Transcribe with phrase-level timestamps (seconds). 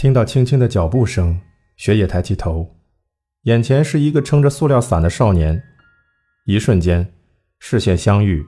[0.00, 1.38] 听到轻轻的脚步声，
[1.76, 2.74] 雪野抬起头，
[3.42, 5.62] 眼前是一个撑着塑料伞的少年。
[6.46, 7.12] 一瞬间，
[7.58, 8.42] 视线相遇，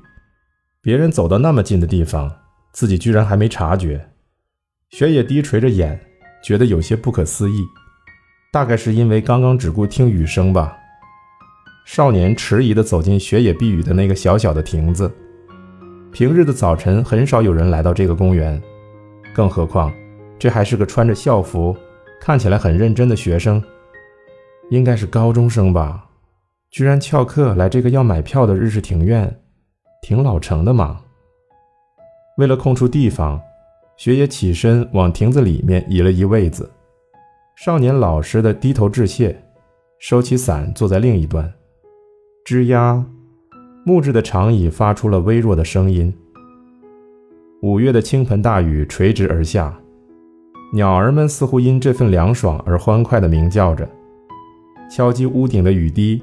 [0.80, 2.34] 别人走到那么近的地方，
[2.72, 4.08] 自己居然还没察觉。
[4.92, 6.00] 雪野低垂着眼，
[6.42, 7.62] 觉得有些不可思议。
[8.50, 10.74] 大概是因为刚刚只顾听雨声吧。
[11.84, 15.14] 少年迟疑地走进雪野避雨的那个小小的亭子。
[16.12, 18.58] 平日的早晨很少有人来到这个公园，
[19.34, 19.92] 更何况。
[20.42, 21.76] 这还是个穿着校服、
[22.20, 23.62] 看起来很认真的学生，
[24.70, 26.04] 应该是高中生吧？
[26.68, 29.40] 居然翘课来这个要买票的日式庭院，
[30.02, 31.00] 挺老成的嘛。
[32.38, 33.40] 为了空出地方，
[33.96, 36.68] 雪野起身往亭子里面移了移位子。
[37.54, 39.40] 少年老实的低头致谢，
[40.00, 41.48] 收起伞坐在另一端。
[42.44, 43.06] 吱呀，
[43.86, 46.12] 木质的长椅发出了微弱的声音。
[47.62, 49.78] 五月的倾盆大雨垂直而下。
[50.74, 53.86] 鸟儿们似乎因这份凉爽而欢快地鸣叫着，
[54.90, 56.22] 敲击屋顶的雨滴，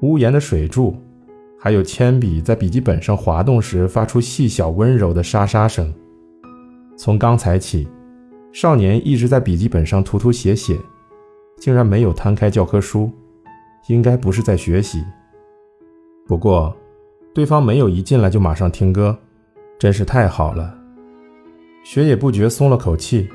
[0.00, 0.96] 屋檐的水柱，
[1.60, 5.94] 还有铅笔在笔记本上滑动时发出细小温柔的沙沙声。
[6.96, 7.86] 从刚才起，
[8.52, 10.76] 少年一直在笔记本上涂涂写写，
[11.58, 13.08] 竟然没有摊开教科书，
[13.86, 15.04] 应该不是在学习。
[16.26, 16.76] 不过，
[17.32, 19.16] 对方没有一进来就马上听歌，
[19.78, 20.76] 真是太好了。
[21.84, 23.28] 雪野不觉松了口气。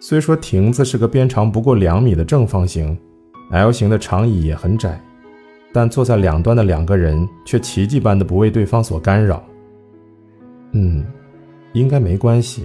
[0.00, 2.96] 虽说亭子是个边长不过两米的正方形
[3.50, 5.00] ，L 型的长椅也很窄，
[5.72, 9.44] 但坐在两端的两个人却奇迹般的不为对方所干扰。
[10.70, 11.04] 嗯，
[11.72, 12.64] 应该没关系。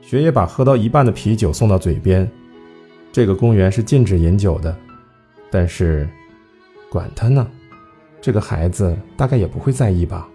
[0.00, 2.28] 雪野把喝到一半的啤酒送到嘴边。
[3.12, 4.76] 这个公园是禁止饮酒的，
[5.50, 6.08] 但是，
[6.90, 7.46] 管他呢，
[8.20, 10.28] 这个孩子大概也不会在意吧。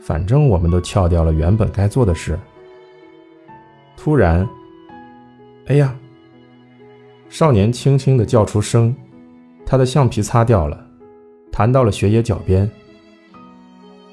[0.00, 2.38] 反正我们都翘掉了原本该做的事。
[3.94, 4.48] 突然。
[5.70, 5.96] 哎呀！
[7.28, 8.92] 少年轻轻地叫出声，
[9.64, 10.84] 他的橡皮擦掉了，
[11.52, 12.68] 弹到了雪野脚边。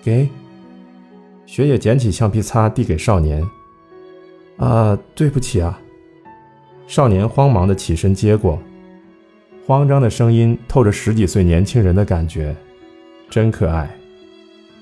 [0.04, 0.30] 给，
[1.48, 3.44] 雪野捡起橡皮擦递给少年。
[4.58, 5.82] 啊，对不起啊！
[6.86, 8.62] 少年慌忙地起身接过，
[9.66, 12.56] 慌张的声音透着十几岁年轻人的感觉，
[13.32, 13.90] 真可爱。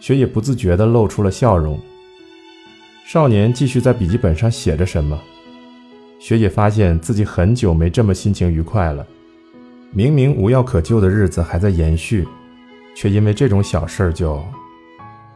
[0.01, 1.79] 雪野不自觉地露出了笑容。
[3.05, 5.17] 少年继续在笔记本上写着什么。
[6.19, 9.05] 雪姐发现自己很久没这么心情愉快了。
[9.91, 12.27] 明明无药可救的日子还在延续，
[12.95, 14.43] 却因为这种小事儿就……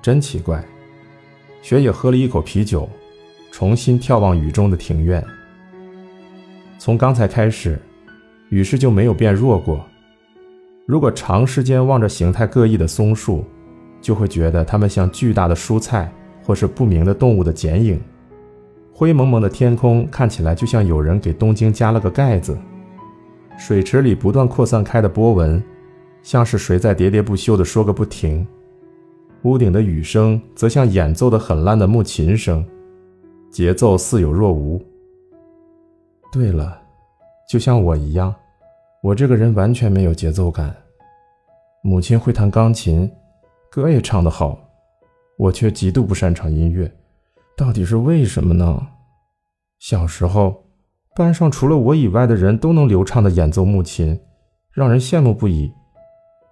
[0.01, 0.63] 真奇怪。
[1.61, 2.89] 雪姐喝了一口啤酒，
[3.51, 5.23] 重新眺望雨中的庭院。
[6.77, 7.77] 从刚才开始，
[8.49, 9.85] 雨势就没有变弱过。
[10.85, 13.45] 如果长时间望着形态各异的松树，
[14.01, 16.11] 就会觉得它们像巨大的蔬菜，
[16.41, 18.01] 或是不明的动物的剪影。
[18.99, 22.57] 灰蒙蒙的天空看起来就像有人给东京加了个盖子，
[23.57, 25.63] 水池里不断扩散开的波纹，
[26.21, 28.45] 像是谁在喋喋不休地说个不停。
[29.43, 32.61] 屋顶的雨声则像演奏的很烂的木琴声，
[33.49, 34.83] 节奏似有若无。
[36.29, 36.77] 对了，
[37.47, 38.35] 就像我一样，
[39.01, 40.75] 我这个人完全没有节奏感。
[41.83, 43.09] 母亲会弹钢琴，
[43.71, 44.59] 歌也唱得好，
[45.37, 46.91] 我却极度不擅长音乐。
[47.59, 48.87] 到底是为什么呢？
[49.79, 50.63] 小时候，
[51.13, 54.17] 班上除了我以外的人都能流畅地演奏木琴，
[54.71, 55.69] 让人羡慕不已。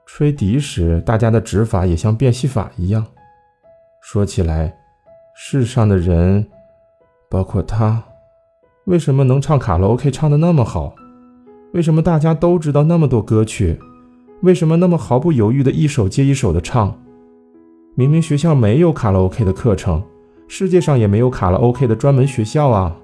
[0.05, 3.05] 吹笛时，大家的指法也像变戏法一样。
[4.01, 4.75] 说起来，
[5.33, 6.45] 世上的人，
[7.29, 8.03] 包括他，
[8.83, 10.93] 为什么能唱卡拉 OK 唱得那么好？
[11.71, 13.79] 为什么大家都知道那么多歌曲？
[14.41, 17.01] 为什么那么毫不犹豫地一首接一首地唱？
[17.95, 20.03] 明明学校没有卡拉 OK 的课程。
[20.47, 22.97] 世界上也没有卡拉 OK 的专门学校啊！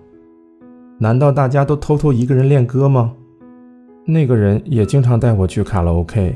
[0.97, 3.13] 难道大家都偷偷一个人练歌吗？
[4.05, 6.35] 那个人也经常带我去卡拉 OK。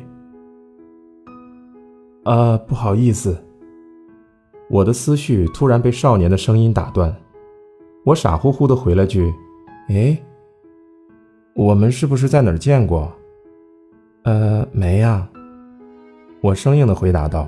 [2.23, 3.38] 啊，不好意思，
[4.69, 7.15] 我的思绪突然被少年的声音打断。
[8.04, 9.33] 我傻乎乎的回了句
[9.89, 10.18] ：“哎，
[11.56, 13.12] 我们是不是在哪儿见过？”
[14.24, 15.27] 呃，没呀。
[16.42, 17.48] 我生硬的回答道。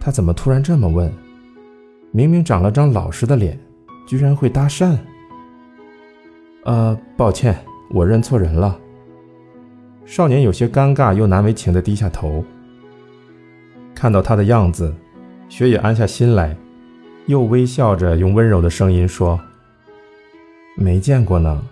[0.00, 1.12] 他怎么突然这么问？
[2.14, 3.58] 明明长了张老实的脸，
[4.06, 4.98] 居然会搭讪。
[6.64, 7.58] 呃，抱歉，
[7.90, 8.78] 我认错人了。
[10.04, 12.44] 少年有些尴尬又难为情的低下头。
[13.94, 14.94] 看到他的样子，
[15.48, 16.54] 雪野安下心来，
[17.26, 19.40] 又微笑着用温柔的声音说
[20.76, 21.62] ：“没见过呢。”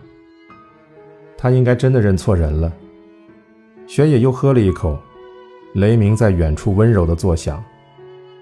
[1.37, 2.73] 他应该真的认错人了。
[3.87, 4.99] 雪野又喝了一口，
[5.75, 7.63] 雷鸣在远处温柔的作响，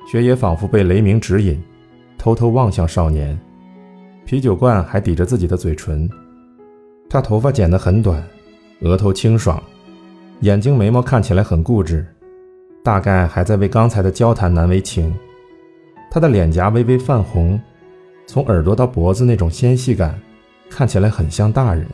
[0.07, 1.61] 雪野仿佛被雷鸣指引。
[2.19, 3.39] 偷偷望向少年，
[4.27, 6.11] 啤酒罐还抵着自己的嘴唇，
[7.09, 8.23] 他头发剪得很短，
[8.81, 9.63] 额头清爽，
[10.41, 12.05] 眼睛眉毛看起来很固执，
[12.83, 15.15] 大概还在为刚才的交谈难为情。
[16.11, 17.59] 他的脸颊微微泛红，
[18.27, 20.19] 从耳朵到脖子那种纤细感，
[20.69, 21.87] 看起来很像大人。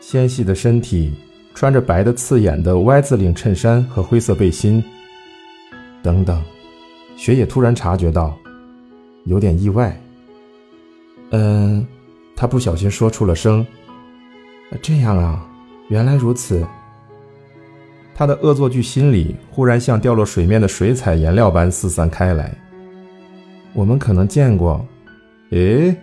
[0.00, 1.12] 纤细的身体，
[1.54, 4.82] 穿着白的刺眼的 Y 字领衬衫和灰色背心。
[6.02, 6.42] 等等，
[7.16, 8.38] 雪野突然察觉到，
[9.28, 9.96] 有点意外。
[11.30, 11.86] 嗯，
[12.34, 13.66] 他不小心说出了声。
[14.82, 15.46] 这样啊，
[15.88, 16.66] 原来如此。
[18.14, 22.52] 他的恶作剧心理忽然像掉落水面的水彩颜料般四散开来。
[23.74, 24.84] 我们可能见过。
[25.50, 25.96] 诶，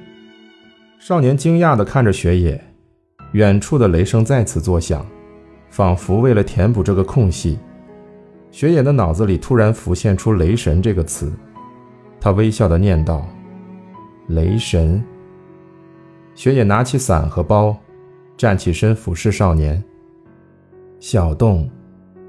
[0.97, 2.63] 少年惊讶地看着雪野，
[3.33, 5.05] 远处的雷声再次作响，
[5.69, 7.59] 仿佛为了填补这个空隙。
[8.49, 11.31] 雪野的脑子里突然浮现出“雷神”这个词，
[12.25, 13.23] 他微笑地念道
[14.29, 14.99] ：“雷神。”
[16.33, 17.77] 雪野拿起伞和包，
[18.35, 19.83] 站起身俯视少年。
[20.99, 21.69] 小洞，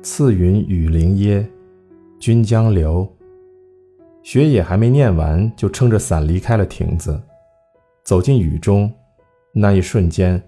[0.03, 1.49] 次云雨灵耶，
[2.19, 3.11] 君将留。
[4.23, 7.19] 雪野还没念完，就撑着伞离开了亭子，
[8.05, 8.93] 走进雨中。
[9.55, 10.39] 那一瞬间，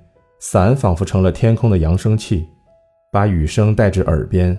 [0.41, 2.47] 伞仿佛成了天空的扬声器，
[3.11, 4.55] 把雨声带至耳边。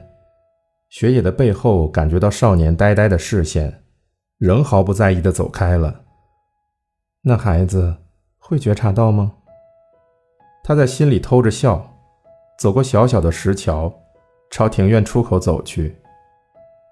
[0.90, 3.72] 雪野的背后感觉到少年呆呆的视线，
[4.40, 6.06] 仍毫不在意地走开了。
[7.22, 7.98] 那孩子
[8.38, 9.34] 会觉察到吗？
[10.64, 11.98] 他在心里偷着笑，
[12.58, 13.94] 走过小小的石桥，
[14.50, 15.98] 朝庭院出口走去。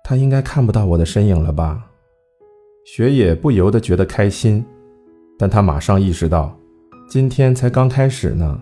[0.03, 1.89] 他应该看不到我的身影了吧？
[2.85, 4.65] 雪野不由得觉得开心，
[5.39, 6.57] 但他马上意识到，
[7.09, 8.61] 今天才刚开始呢。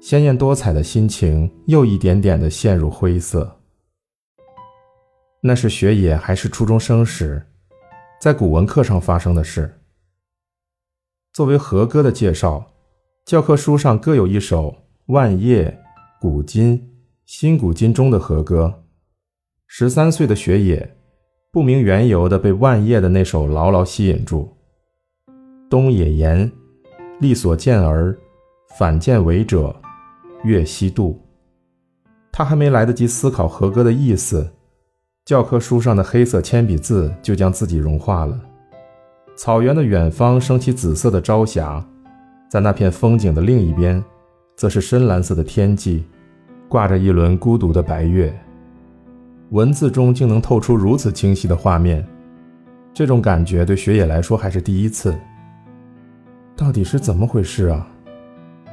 [0.00, 3.60] 鲜艳多彩的心情又一点点地陷入灰色。
[5.40, 7.47] 那是雪野还是初中生时，
[8.20, 9.80] 在古文课上发生的事。
[11.32, 12.72] 作为和歌的介绍，
[13.24, 14.74] 教科书上各有一首
[15.06, 15.78] 万叶、
[16.20, 18.82] 古今、新古今中的和歌。
[19.68, 20.96] 十三岁的雪野，
[21.52, 24.52] 不明缘由的被万叶的那首牢牢吸引住。
[25.70, 26.50] 东野言，
[27.20, 28.18] 力所见而
[28.76, 29.80] 反见为者，
[30.42, 31.24] 月西渡。
[32.32, 34.54] 他还没来得及思考和歌的意思。
[35.28, 38.40] 教科书上的黑色铅笔字就将自己融化了。
[39.36, 41.84] 草原的远方升起紫色的朝霞，
[42.48, 44.02] 在那片风景的另一边，
[44.56, 46.02] 则是深蓝色的天际，
[46.66, 48.34] 挂着一轮孤独的白月。
[49.50, 52.02] 文字中竟能透出如此清晰的画面，
[52.94, 55.14] 这种感觉对雪野来说还是第一次。
[56.56, 57.86] 到底是怎么回事啊？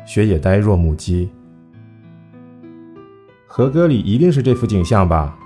[0.05, 1.29] 雪野呆若木鸡。
[3.45, 5.37] 和歌里一定是这幅景象吧？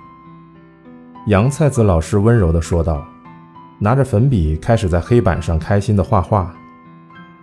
[1.29, 3.05] 杨菜子老师温柔地说道，
[3.77, 6.51] 拿着粉笔开始在黑板上开心地画画。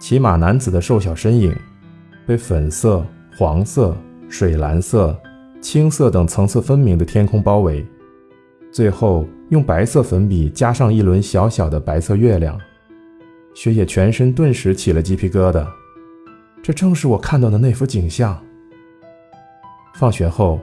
[0.00, 1.56] 骑马男子的瘦小身影，
[2.26, 3.06] 被粉色、
[3.38, 3.96] 黄色、
[4.28, 5.16] 水蓝色、
[5.60, 7.86] 青色等层次分明的天空包围，
[8.72, 12.58] 最后用白色粉笔加上一轮小小的白色月亮。
[13.54, 15.64] 雪野全身顿时起了鸡皮疙瘩，
[16.60, 18.36] 这正是我看到的那幅景象。
[19.94, 20.58] 放学后。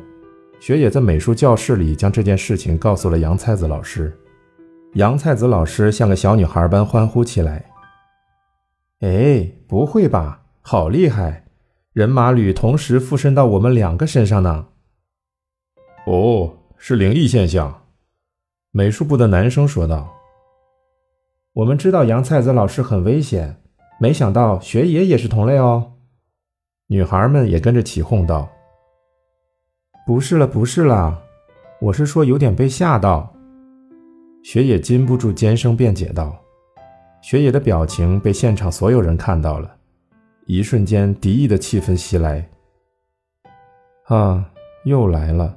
[0.65, 4.17] 雪野在美术教室里将这件事情告诉了杨菜子老师，
[4.93, 7.69] 杨菜子老师像个小女孩般欢呼起来。
[9.01, 11.47] 哎，不会吧，好厉害！
[11.91, 14.67] 人马吕同时附身到我们两个身上呢。
[16.05, 17.87] 哦，是灵异现象。
[18.71, 20.13] 美术部的男生说道。
[21.55, 23.61] 我们知道杨菜子老师很危险，
[23.99, 25.95] 没想到学野也是同类哦。
[26.87, 28.49] 女孩们也跟着起哄道。
[30.05, 31.17] 不是了，不是了，
[31.79, 33.33] 我是说有点被吓到。
[34.43, 36.37] 雪野禁不住尖声辩解道。
[37.21, 39.75] 雪野的表情被现场所有人看到了，
[40.45, 42.45] 一瞬间敌意的气氛袭来。
[44.07, 44.45] 啊，
[44.83, 45.55] 又来了！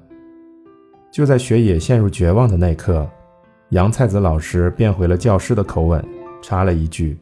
[1.10, 3.04] 就在雪野陷入绝望的那刻，
[3.70, 6.04] 杨菜子老师变回了教师的口吻，
[6.40, 7.18] 插了一句：“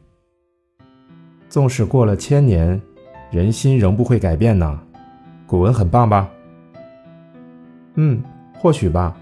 [1.49, 2.79] 纵使过了千年，
[3.31, 4.79] 人心仍不会改变呢。
[5.47, 6.29] 古文很棒吧？”
[7.95, 8.21] 嗯，
[8.53, 9.15] 或许吧，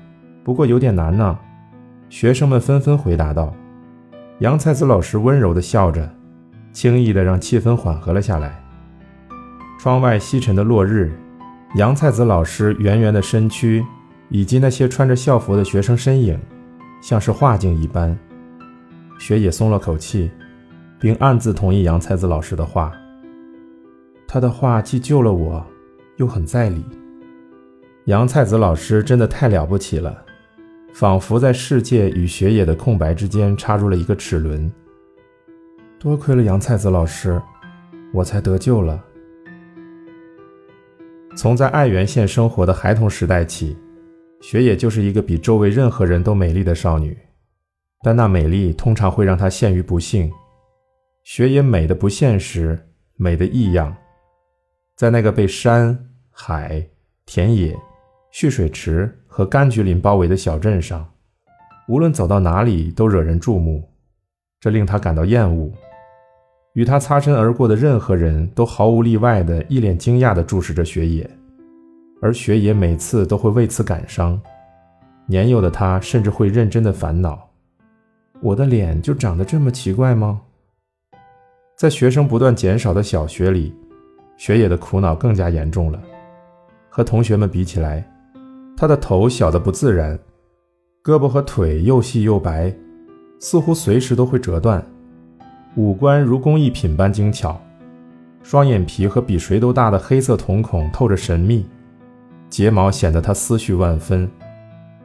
[0.43, 1.37] 不过有点难呢。
[2.09, 3.53] 学生们纷纷回答道。
[4.39, 6.09] 杨菜子老师温柔地笑着，
[6.71, 8.59] 轻易地让气氛缓和了下来。
[9.79, 11.11] 窗外西沉的落日，
[11.75, 13.85] 杨菜子老师圆圆的身躯，
[14.29, 16.39] 以及那些穿着校服的学生身影，
[17.01, 18.17] 像是画境一般。
[19.19, 20.29] 雪野松了口气，
[20.99, 22.91] 并暗自同意杨菜子老师的话。
[24.27, 25.65] 他的话既救了我，
[26.17, 26.83] 又很在理。
[28.05, 30.25] 杨菜子老师真的太了不起了，
[30.93, 34.69] 仿佛在世界与雪野的空白之间插入了一个齿轮。
[35.97, 37.41] 多亏了杨菜子老师，
[38.13, 39.01] 我才得救了。
[41.37, 43.77] 从在爱媛县生活的孩童时代起，
[44.41, 47.17] 雪野就是一个比周围任何人都美丽的少女。
[48.03, 50.29] 但那美丽通常会让她陷于不幸。
[51.23, 52.77] 雪野美的不现实，
[53.15, 53.95] 美的异样。
[54.97, 56.85] 在那个被山海、
[57.25, 57.73] 田野、
[58.33, 61.07] 蓄水池和柑橘林包围的小镇上，
[61.87, 63.87] 无论走到哪里都惹人注目，
[64.59, 65.71] 这令他感到厌恶。
[66.73, 71.29] 与他擦身而过的任何人都毫无例外地一脸惊讶地注视着雪野，
[72.23, 74.41] 而雪野每次都会为此感伤。
[75.27, 77.47] 年幼的他甚至会认真地烦恼。
[78.41, 80.41] 我的脸就长得这么奇怪吗？
[81.77, 83.75] 在学生不断减少的小学里，
[84.37, 86.01] 雪野的苦恼更加严重了。
[86.89, 88.03] 和同学们比起来，
[88.75, 90.19] 他的头小得不自然，
[91.03, 92.73] 胳膊和腿又细又白，
[93.39, 94.83] 似乎随时都会折断。
[95.75, 97.59] 五官如工艺品般精巧，
[98.41, 101.65] 双眼皮和比谁都大的黑色瞳孔透着神秘，
[102.49, 104.29] 睫毛显得他思绪万分，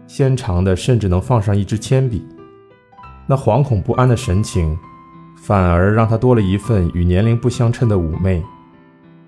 [0.06, 2.26] 纤长的甚至能放上一支铅笔。
[3.26, 4.76] 那惶恐不安的神情，
[5.36, 8.42] 反而让他多了一份与年龄不相称的妩媚。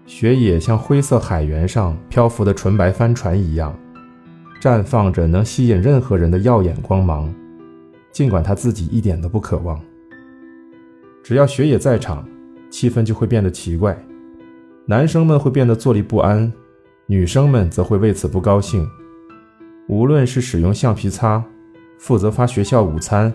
[0.07, 3.79] 雪野像灰色海原上漂浮的纯白帆船一样，
[4.61, 7.33] 绽放着能吸引任何人的耀眼光芒，
[8.13, 9.81] 尽管他自己一点都不渴望。
[11.23, 12.29] 只要雪野在场，
[12.69, 13.97] 气氛就会变得奇怪，
[14.85, 16.53] 男生们会变得坐立不安，
[17.07, 18.87] 女生们则会为此不高兴。
[19.89, 21.43] 无论是使用橡皮擦，
[21.99, 23.33] 负责发学校午餐。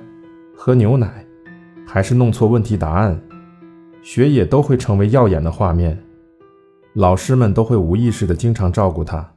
[0.55, 1.25] 喝牛奶，
[1.85, 3.19] 还是弄错问题答案，
[4.01, 6.01] 雪野都会成为耀眼的画面。
[6.93, 9.34] 老师们都会无意识地经常照顾他，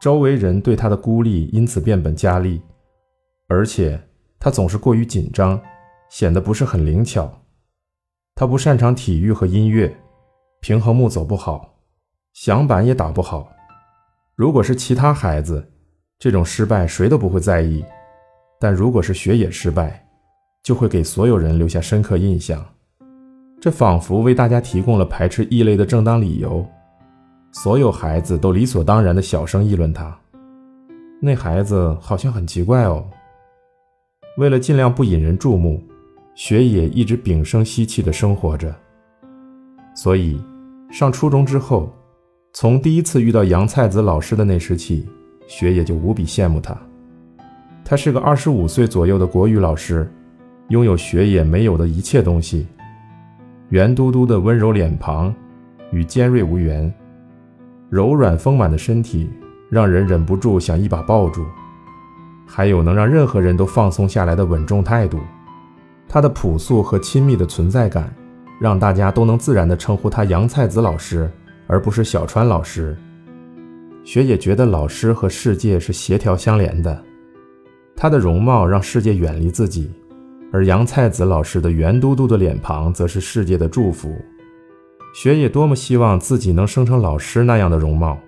[0.00, 2.60] 周围人对他的孤立因此变本加厉。
[3.48, 4.00] 而且
[4.38, 5.60] 他总是过于紧张，
[6.10, 7.42] 显得不是很灵巧。
[8.34, 9.96] 他不擅长体育和音乐，
[10.60, 11.78] 平衡木走不好，
[12.32, 13.48] 响板也打不好。
[14.34, 15.72] 如果是其他孩子，
[16.18, 17.84] 这种失败谁都不会在意，
[18.60, 20.06] 但如果是雪野失败，
[20.62, 22.62] 就会给所有人留下深刻印象，
[23.60, 26.66] 这仿佛为大家提供了排斥异类的正当理由。
[27.58, 30.14] 所有孩子都理所当然的小声议论他，
[31.22, 33.02] 那孩子好像很奇怪哦。
[34.36, 35.82] 为了尽量不引人注目，
[36.34, 38.74] 雪野一直屏声息气的生活着。
[39.94, 40.38] 所以，
[40.90, 41.90] 上初中之后，
[42.52, 45.08] 从第一次遇到杨菜子老师的那时起，
[45.46, 46.76] 雪野就无比羡慕他。
[47.82, 50.06] 他是个二十五岁左右的国语老师。
[50.68, 52.66] 拥有雪野没有的一切东西：
[53.70, 55.34] 圆嘟嘟的温柔脸庞
[55.90, 56.92] 与尖锐无缘，
[57.88, 59.30] 柔软丰满的身体
[59.70, 61.44] 让人忍不住想一把抱住，
[62.46, 65.20] 还有能让任何人都放松下来的稳重态度。
[66.08, 68.14] 他的朴素和亲密的存在感，
[68.60, 71.30] 让大家都能自然地称呼他杨菜子老师，
[71.66, 72.96] 而不是小川老师。
[74.04, 77.02] 雪野觉得老师和世界是协调相连的，
[77.96, 79.90] 他的容貌让世界远离自己。
[80.52, 84.16] 而杨菜子老师的圆嘟嘟的脸庞，则是世界的祝福。
[85.16, 88.20] 雪野多么希望自己能生成老师那样的容貌。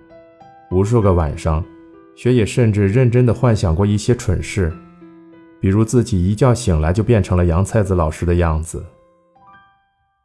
[0.71, 1.63] 无数个晚上，
[2.15, 4.73] 雪野甚至认真地幻想过一些蠢事，
[5.61, 8.83] 比如自己一觉醒来就变成了杨菜子老师的样子。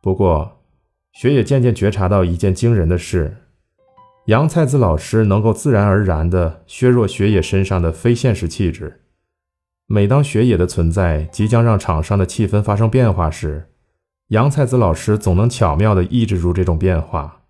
[0.00, 0.62] 不过，
[1.12, 3.36] 雪野渐渐觉察到一件惊人的事：
[4.28, 9.02] 杨菜子老师能够自然而然地削弱雪野身上的非现实气质。
[9.86, 13.68] 每当雪野的存在即将让场上的气氛发生变化时，
[14.28, 17.42] 杨菜子老师总能巧妙地抑制住这种变化。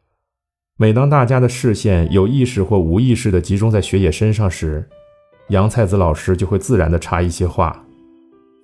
[0.76, 4.88] 每当大家的视线有意识或无意识地集中在雪野身上时，
[5.50, 7.85] 杨菜子老师就会自然地插一些话，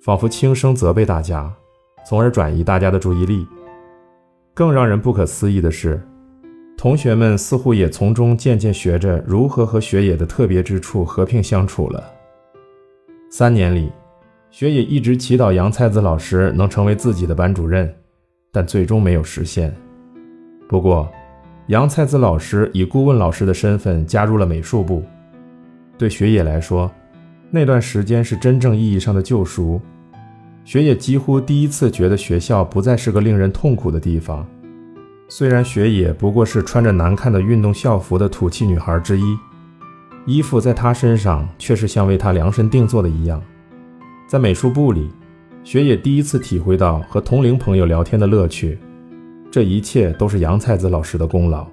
[0.03, 1.49] 仿佛轻声责备大家，
[2.05, 3.47] 从而转移大家的注意力。
[4.53, 6.05] 更让人不可思议的是，
[6.77, 12.03] 同学们似乎也从中渐渐学着如何和雪野的特别之处和平相处了。
[13.29, 13.89] 三年里，
[14.49, 17.95] 雪野一直祈祷杨菜子老师能成为自己的班主任，
[18.51, 19.73] 但最终没有实现。
[20.67, 21.09] 不过，
[21.67, 25.03] 杨菜子老师以顾问老师的身份加入了美术部。
[25.97, 26.91] 对雪野来说，
[27.49, 29.79] 那段时间是真正意义上的救赎。
[30.63, 34.45] 雪野几乎第一次觉得学校不再是个令人痛苦的地方。
[35.27, 39.37] 虽然雪野不过是穿着难看的运动校服的土气女孩之一。
[40.25, 43.41] 衣服在她身上却是像为她量身定做的一样。
[44.27, 45.09] 在美术部里，
[45.63, 48.77] 雪野第一次体会到和同龄朋友聊天的乐趣。
[49.51, 51.67] 这一切都是杨菜子老师的功劳。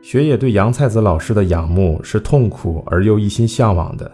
[0.00, 4.10] 雪野对杨菜子老师的仰慕是痛苦而又一心向往的，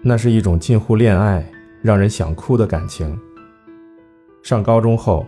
[0.00, 1.44] 那是一种近乎恋爱、
[1.80, 3.18] 让人想哭的感情。
[4.42, 5.26] 上高中后，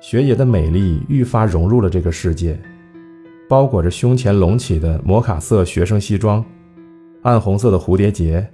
[0.00, 2.58] 雪野的美丽愈发融入了这个世界。
[3.48, 6.44] 包裹着胸前隆起的摩卡色学生西装，
[7.22, 8.46] 暗红色的蝴蝶结，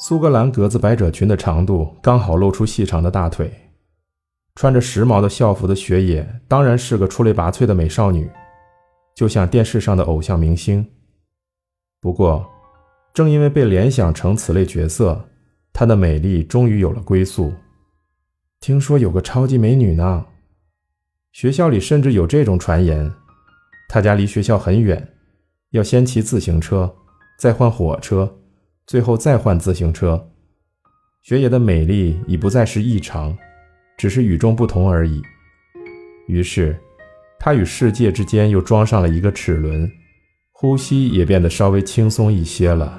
[0.00, 3.52] 苏格兰格子百褶裙的长度刚好露出细长的大腿。
[4.54, 8.30] 穿着时髦的校服的雪野当然是个出类拔萃的美少女，
[9.16, 10.86] 就像电视上的偶像明星。
[12.00, 12.48] 不过，
[13.12, 15.28] 正因为被联想成此类角色，
[15.72, 17.52] 她的美丽终于有了归宿。
[18.60, 20.26] 听说有个超级美女呢，
[21.32, 23.12] 学校里甚至有这种传言。
[23.88, 25.14] 她家离学校很远，
[25.70, 26.94] 要先骑自行车，
[27.36, 28.37] 再换火车，
[28.88, 30.28] 最后再换自行车。
[31.22, 33.38] 雪野的美丽已不再是异常。
[33.98, 35.20] 只是与众不同而已。
[36.28, 36.78] 于是，
[37.36, 39.90] 他与世界之间又装上了一个齿轮，
[40.52, 42.96] 呼吸也变得稍微轻松一些了。